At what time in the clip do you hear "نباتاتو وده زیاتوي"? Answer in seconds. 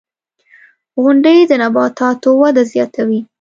1.61-3.19